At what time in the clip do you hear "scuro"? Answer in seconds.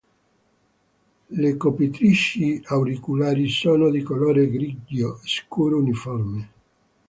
5.25-5.77